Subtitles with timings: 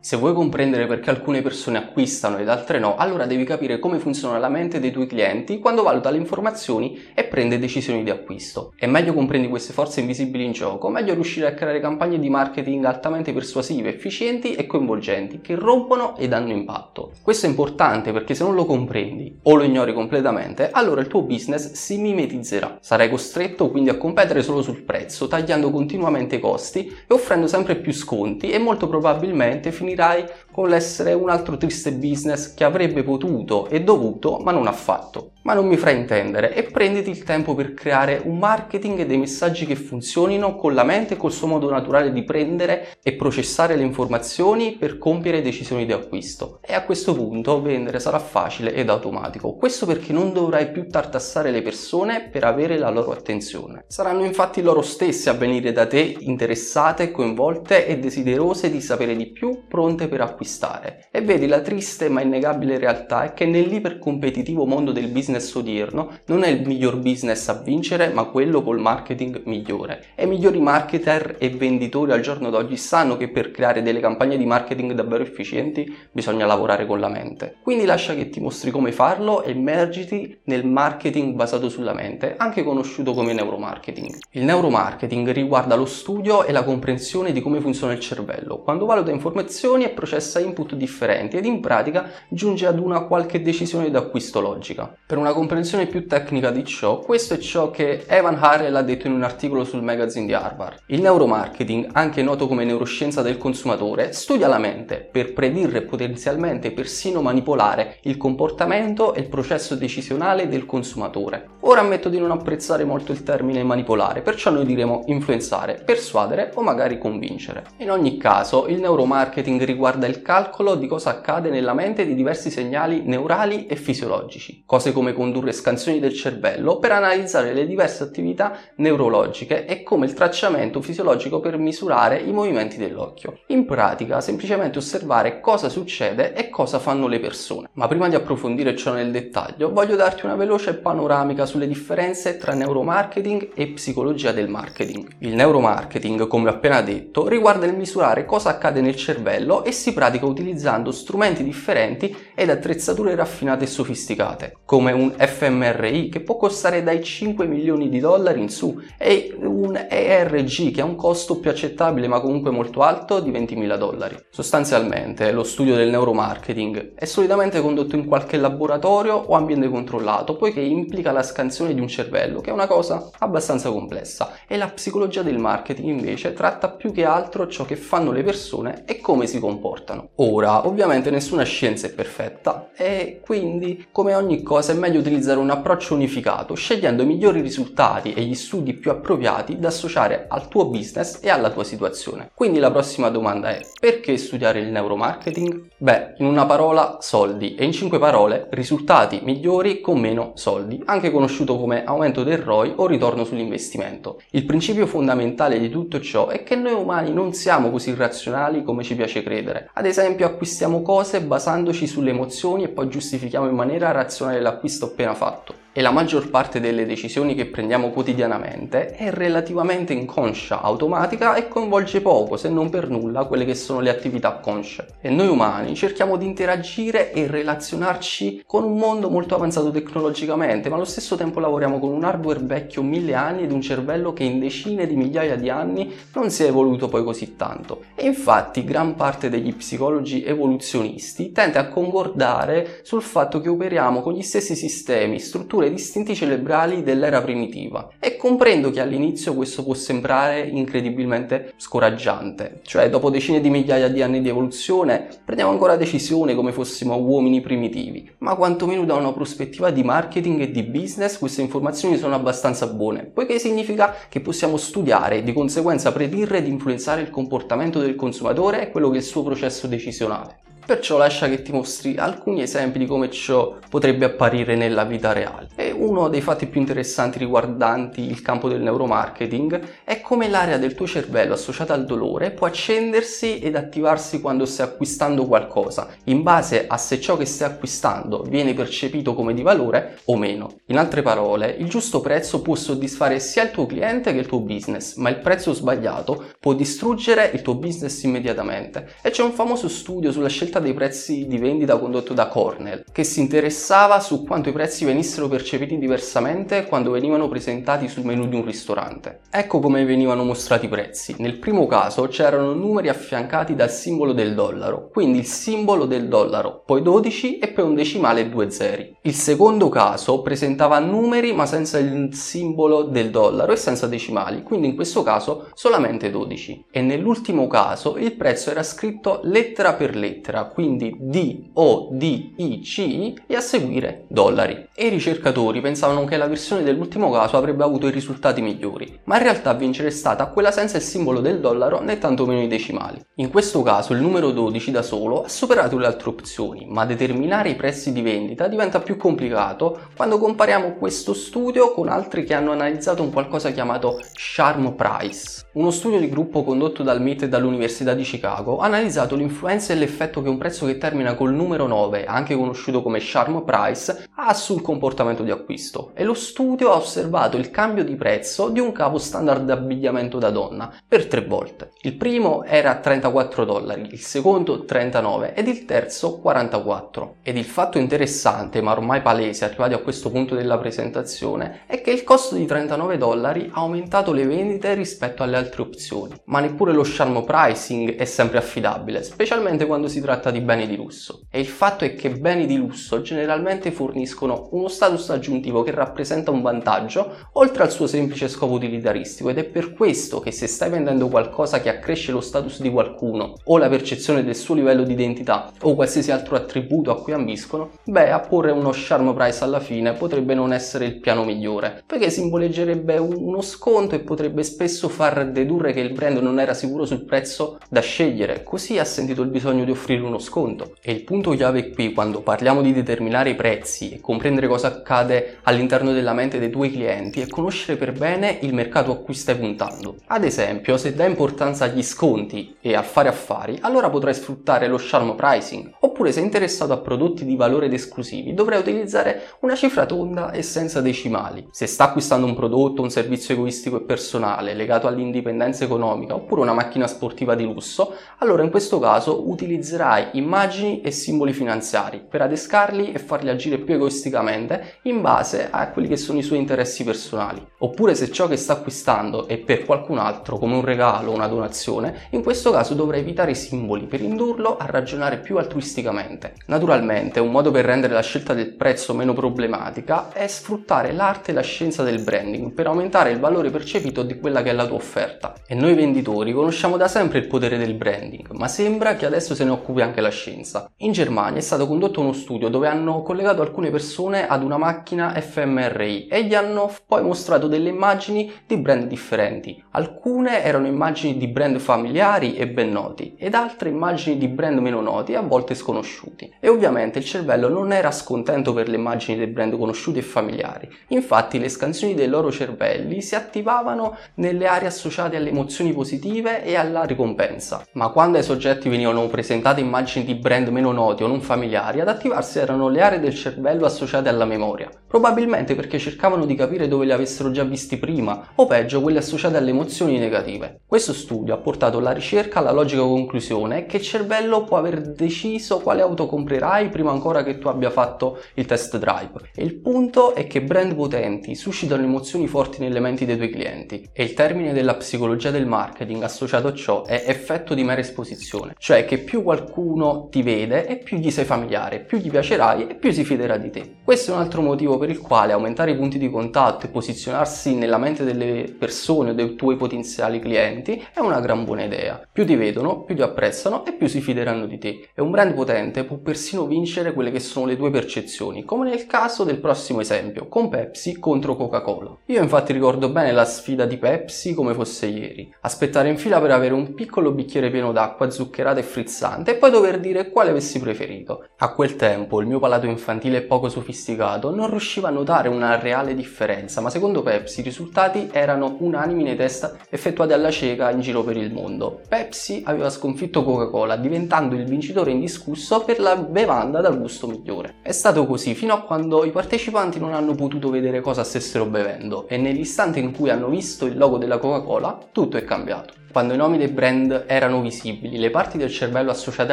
[0.00, 4.38] Se vuoi comprendere perché alcune persone acquistano ed altre no, allora devi capire come funziona
[4.38, 8.74] la mente dei tuoi clienti quando valuta le informazioni e prende decisioni di acquisto.
[8.76, 12.84] E meglio comprendi queste forze invisibili in gioco, meglio riuscire a creare campagne di marketing
[12.84, 17.10] altamente persuasive, efficienti e coinvolgenti, che rompono ed hanno impatto.
[17.20, 21.22] Questo è importante perché se non lo comprendi o lo ignori completamente, allora il tuo
[21.22, 22.78] business si mimetizzerà.
[22.80, 27.74] Sarai costretto quindi a competere solo sul prezzo, tagliando continuamente i costi e offrendo sempre
[27.74, 33.02] più sconti e molto probabilmente finirai finirai con l'essere un altro triste business che avrebbe
[33.02, 37.54] potuto e dovuto ma non ha fatto ma non mi fraintendere e prenditi il tempo
[37.54, 41.46] per creare un marketing e dei messaggi che funzionino con la mente e col suo
[41.46, 46.60] modo naturale di prendere e processare le informazioni per compiere decisioni di acquisto.
[46.62, 49.54] E a questo punto vendere sarà facile ed automatico.
[49.54, 53.84] Questo perché non dovrai più tartassare le persone per avere la loro attenzione.
[53.88, 59.30] Saranno infatti loro stessi a venire da te interessate, coinvolte e desiderose di sapere di
[59.30, 61.06] più, pronte per acquistare.
[61.12, 66.42] E vedi la triste ma innegabile realtà è che nell'ipercompetitivo mondo del business odierno non
[66.42, 70.06] è il miglior business a vincere, ma quello col marketing migliore.
[70.16, 74.36] E i migliori marketer e venditori al giorno d'oggi sanno che per creare delle campagne
[74.36, 77.58] di marketing davvero efficienti bisogna lavorare con la mente.
[77.62, 82.64] Quindi lascia che ti mostri come farlo e immergiti nel marketing basato sulla mente, anche
[82.64, 84.16] conosciuto come neuromarketing.
[84.32, 89.12] Il neuromarketing riguarda lo studio e la comprensione di come funziona il cervello, quando valuta
[89.12, 94.92] informazioni e processa input differenti ed in pratica giunge ad una qualche decisione d'acquisto logica.
[95.06, 98.82] Per una una comprensione più tecnica di ciò, questo è ciò che Evan Harrell ha
[98.82, 100.78] detto in un articolo sul magazine di Harvard.
[100.86, 106.72] Il neuromarketing, anche noto come neuroscienza del consumatore, studia la mente per predire e potenzialmente
[106.72, 111.48] persino manipolare il comportamento e il processo decisionale del consumatore.
[111.60, 116.62] Ora ammetto di non apprezzare molto il termine manipolare, perciò noi diremo influenzare, persuadere o
[116.62, 117.64] magari convincere.
[117.78, 122.50] In ogni caso, il neuromarketing riguarda il calcolo di cosa accade nella mente di diversi
[122.50, 128.58] segnali neurali e fisiologici, cose come condurre scansioni del cervello per analizzare le diverse attività
[128.76, 133.40] neurologiche e come il tracciamento fisiologico per misurare i movimenti dell'occhio.
[133.46, 137.68] In pratica, semplicemente osservare cosa succede e cosa fanno le persone.
[137.72, 142.54] Ma prima di approfondire ciò nel dettaglio, voglio darti una veloce panoramica sulle differenze tra
[142.54, 145.08] neuromarketing e psicologia del marketing.
[145.20, 150.26] Il neuromarketing, come appena detto, riguarda il misurare cosa accade nel cervello e si pratica
[150.26, 157.02] utilizzando strumenti differenti ed attrezzature raffinate e sofisticate, come un fMRI che può costare dai
[157.02, 162.08] 5 milioni di dollari in su e un ERG che ha un costo più accettabile
[162.08, 164.16] ma comunque molto alto di 20.000 dollari.
[164.30, 170.60] Sostanzialmente lo studio del neuromarketing è solitamente condotto in qualche laboratorio o ambiente controllato poiché
[170.60, 175.22] implica la scansione di un cervello che è una cosa abbastanza complessa e la psicologia
[175.22, 179.37] del marketing invece tratta più che altro ciò che fanno le persone e come si
[179.38, 180.10] comportano.
[180.16, 185.50] Ora ovviamente nessuna scienza è perfetta e quindi come ogni cosa è meglio utilizzare un
[185.50, 190.66] approccio unificato, scegliendo i migliori risultati e gli studi più appropriati da associare al tuo
[190.66, 192.30] business e alla tua situazione.
[192.34, 195.68] Quindi la prossima domanda è: perché studiare il neuromarketing?
[195.76, 201.10] Beh, in una parola soldi e in cinque parole risultati migliori con meno soldi, anche
[201.10, 204.20] conosciuto come aumento del ROI o ritorno sull'investimento.
[204.30, 208.82] Il principio fondamentale di tutto ciò è che noi umani non siamo così razionali come
[208.82, 209.27] ci piace credere.
[209.74, 215.14] Ad esempio, acquistiamo cose basandoci sulle emozioni e poi giustifichiamo in maniera razionale l'acquisto appena
[215.14, 221.46] fatto e la maggior parte delle decisioni che prendiamo quotidianamente è relativamente inconscia, automatica e
[221.46, 224.94] coinvolge poco, se non per nulla, quelle che sono le attività consce.
[225.00, 230.74] E noi umani cerchiamo di interagire e relazionarci con un mondo molto avanzato tecnologicamente, ma
[230.74, 234.40] allo stesso tempo lavoriamo con un hardware vecchio mille anni ed un cervello che in
[234.40, 237.84] decine di migliaia di anni non si è evoluto poi così tanto.
[237.94, 244.12] E infatti gran parte degli psicologi evoluzionisti tende a concordare sul fatto che operiamo con
[244.12, 247.88] gli stessi sistemi, strutture strutture distinti cerebrali dell'era primitiva.
[247.98, 254.02] E comprendo che all'inizio questo può sembrare incredibilmente scoraggiante, cioè dopo decine di migliaia di
[254.02, 259.70] anni di evoluzione prendiamo ancora decisioni come fossimo uomini primitivi, ma quantomeno da una prospettiva
[259.70, 265.18] di marketing e di business queste informazioni sono abbastanza buone, poiché significa che possiamo studiare
[265.18, 269.22] e di conseguenza predire ed influenzare il comportamento del consumatore e quello che il suo
[269.22, 270.47] processo decisionale.
[270.68, 275.48] Perciò lascia che ti mostri alcuni esempi di come ciò potrebbe apparire nella vita reale.
[275.54, 280.74] E uno dei fatti più interessanti riguardanti il campo del neuromarketing è come l'area del
[280.74, 286.66] tuo cervello associata al dolore può accendersi ed attivarsi quando stai acquistando qualcosa, in base
[286.66, 290.50] a se ciò che stai acquistando viene percepito come di valore o meno.
[290.66, 294.40] In altre parole, il giusto prezzo può soddisfare sia il tuo cliente che il tuo
[294.40, 298.96] business, ma il prezzo sbagliato può distruggere il tuo business immediatamente.
[299.00, 303.04] E c'è un famoso studio sulla scelta dei prezzi di vendita condotto da Cornell, che
[303.04, 308.36] si interessava su quanto i prezzi venissero percepiti diversamente quando venivano presentati sul menu di
[308.36, 309.20] un ristorante.
[309.30, 311.14] Ecco come venivano mostrati i prezzi.
[311.18, 316.62] Nel primo caso c'erano numeri affiancati dal simbolo del dollaro, quindi il simbolo del dollaro,
[316.64, 318.96] poi 12 e poi un decimale e due zeri.
[319.02, 324.68] Il secondo caso presentava numeri ma senza il simbolo del dollaro e senza decimali, quindi
[324.68, 326.66] in questo caso solamente 12.
[326.70, 332.60] E nell'ultimo caso il prezzo era scritto lettera per lettera, quindi D, O, D, I,
[332.60, 334.68] C, e a seguire dollari.
[334.74, 339.16] E i ricercatori pensavano che la versione dell'ultimo caso avrebbe avuto i risultati migliori, ma
[339.16, 343.00] in realtà vincere è stata quella senza il simbolo del dollaro né tantomeno i decimali.
[343.16, 347.50] In questo caso il numero 12 da solo ha superato le altre opzioni, ma determinare
[347.50, 352.52] i prezzi di vendita diventa più complicato quando compariamo questo studio con altri che hanno
[352.52, 355.46] analizzato un qualcosa chiamato Charm Price.
[355.54, 359.76] Uno studio di gruppo condotto dal MIT e dall'Università di Chicago ha analizzato l'influenza e
[359.76, 364.32] l'effetto che un prezzo che termina col numero 9, anche conosciuto come Charm Price, ha
[364.34, 368.72] sul comportamento di acquisto e lo studio ha osservato il cambio di prezzo di un
[368.72, 371.72] capo standard d'abbigliamento da donna per tre volte.
[371.82, 377.16] Il primo era 34 dollari, il secondo 39 ed il terzo 44.
[377.22, 381.90] Ed il fatto interessante, ma ormai palese arrivati a questo punto della presentazione, è che
[381.90, 386.72] il costo di 39 dollari ha aumentato le vendite rispetto alle altre opzioni, ma neppure
[386.72, 391.22] lo charm pricing è sempre affidabile, specialmente quando si tratta di beni di lusso.
[391.30, 396.30] E il fatto è che beni di lusso generalmente forniscono uno status aggiuntivo che rappresenta
[396.30, 400.70] un vantaggio oltre al suo semplice scopo utilitaristico ed è per questo che se stai
[400.70, 404.92] vendendo qualcosa che accresce lo status di qualcuno o la percezione del suo livello di
[404.92, 409.92] identità o qualsiasi altro attributo a cui ambiscono, beh, apporre uno charm price alla fine
[409.92, 415.72] potrebbe non essere il piano migliore, perché simboleggerebbe uno sconto e potrebbe spesso far dedurre
[415.72, 419.64] che il brand non era sicuro sul prezzo da scegliere, così ha sentito il bisogno
[419.64, 420.74] di offrire uno sconto.
[420.82, 425.38] E il punto chiave qui, quando parliamo di determinare i prezzi e comprendere cosa accade
[425.42, 429.36] all'interno della mente dei tuoi clienti, è conoscere per bene il mercato a cui stai
[429.36, 429.96] puntando.
[430.06, 434.78] Ad esempio, se dai importanza agli sconti e al fare affari, allora potrai sfruttare lo
[434.78, 439.86] charm pricing, oppure sei interessato a prodotti di valore ed esclusivi, dovrai utilizzare una cifra
[439.86, 441.48] tonda e senza decimali.
[441.50, 446.52] Se sta acquistando un prodotto, un servizio egoistico e personale legato all'indipendenza economica oppure una
[446.52, 452.92] macchina sportiva di lusso, allora in questo caso utilizzerai immagini e simboli finanziari per adescarli
[452.92, 457.44] e farli agire più egoisticamente in base a quelli che sono i suoi interessi personali.
[457.58, 461.26] Oppure se ciò che sta acquistando è per qualcun altro come un regalo o una
[461.26, 466.34] donazione, in questo caso dovrai evitare i simboli per indurlo a ragionare più altruisticamente.
[466.46, 471.34] Naturalmente un modo per rendere la scelta del prezzo meno problematica è sfruttare l'arte e
[471.34, 474.76] la scienza del branding per aumentare il valore percepito di quella che è la tua
[474.76, 475.34] offerta.
[475.46, 479.44] E noi venditori conosciamo da sempre il potere del branding, ma sembra che adesso se
[479.44, 480.70] ne occupi anche la scienza.
[480.78, 485.12] In Germania è stato condotto uno studio dove hanno collegato alcune persone ad una macchina
[485.20, 489.62] fMRI e gli hanno poi mostrato delle immagini di brand differenti.
[489.72, 494.80] Alcune erano immagini di brand familiari e ben noti ed altre immagini di brand meno
[494.80, 496.32] noti e a volte sconosciuti.
[496.40, 500.68] E ovviamente il cervello non era scontento per le immagini dei brand conosciuti e familiari.
[500.88, 506.56] Infatti le scansioni dei loro cervelli si attivavano nelle aree associate alle emozioni positive e
[506.56, 507.64] alla ricompensa.
[507.72, 511.88] Ma quando ai soggetti venivano presentate immagini di brand meno noti o non familiari, ad
[511.88, 514.68] attivarsi erano le aree del cervello associate alla memoria.
[514.88, 519.36] Probabilmente perché cercavano di capire dove li avessero già visti prima, o peggio quelle associate
[519.36, 520.62] alle emozioni negative.
[520.66, 525.60] Questo studio ha portato la ricerca alla logica conclusione che il cervello può aver deciso
[525.60, 529.30] quale auto comprerai prima ancora che tu abbia fatto il test drive.
[529.34, 533.88] E il punto è che brand potenti suscitano emozioni forti nelle menti dei tuoi clienti
[533.92, 538.54] e il termine della psicologia del marketing associato a ciò è effetto di mera esposizione,
[538.58, 539.66] cioè che più qualcuno
[540.10, 543.50] ti vede e più gli sei familiare, più gli piacerai e più si fiderà di
[543.50, 543.76] te.
[543.84, 547.54] Questo è un altro motivo per il quale aumentare i punti di contatto e posizionarsi
[547.54, 552.00] nella mente delle persone o dei tuoi potenziali clienti è una gran buona idea.
[552.10, 554.88] Più ti vedono, più ti apprezzano e più si fideranno di te.
[554.94, 558.86] E un brand potente può persino vincere quelle che sono le tue percezioni, come nel
[558.86, 561.96] caso del prossimo esempio, con Pepsi contro Coca-Cola.
[562.06, 565.32] Io infatti ricordo bene la sfida di Pepsi come fosse ieri.
[565.40, 569.50] Aspettare in fila per avere un piccolo bicchiere pieno d'acqua zuccherata e frizzante e poi
[569.58, 571.26] dover dire quale avessi preferito.
[571.38, 575.94] A quel tempo il mio palato infantile poco sofisticato non riusciva a notare una reale
[575.94, 581.02] differenza, ma secondo Pepsi i risultati erano unanimi nei test effettuati alla cieca in giro
[581.02, 581.80] per il mondo.
[581.88, 587.56] Pepsi aveva sconfitto Coca-Cola diventando il vincitore indiscusso per la bevanda dal gusto migliore.
[587.62, 592.06] È stato così fino a quando i partecipanti non hanno potuto vedere cosa stessero bevendo
[592.06, 595.74] e nell'istante in cui hanno visto il logo della Coca-Cola tutto è cambiato.
[595.90, 599.32] Quando i nomi dei brand erano visibili, le parti del cervello associate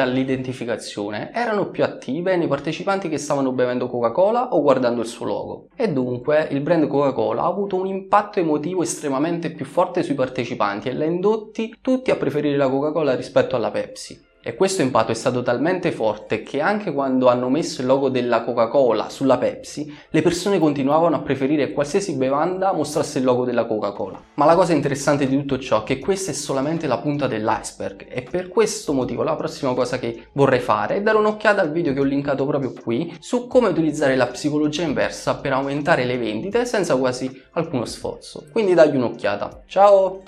[0.00, 5.68] all'identificazione erano più attive nei partecipanti che stavano bevendo Coca-Cola o guardando il suo logo.
[5.76, 10.88] E dunque il brand Coca-Cola ha avuto un impatto emotivo estremamente più forte sui partecipanti
[10.88, 14.24] e li ha indotti tutti a preferire la Coca-Cola rispetto alla Pepsi.
[14.46, 18.44] E questo impatto è stato talmente forte che anche quando hanno messo il logo della
[18.44, 24.22] Coca-Cola sulla Pepsi, le persone continuavano a preferire qualsiasi bevanda mostrasse il logo della Coca-Cola.
[24.34, 28.06] Ma la cosa interessante di tutto ciò è che questa è solamente la punta dell'iceberg
[28.08, 31.92] e per questo motivo la prossima cosa che vorrei fare è dare un'occhiata al video
[31.92, 36.66] che ho linkato proprio qui su come utilizzare la psicologia inversa per aumentare le vendite
[36.66, 38.44] senza quasi alcuno sforzo.
[38.52, 39.64] Quindi dagli un'occhiata.
[39.66, 40.22] Ciao!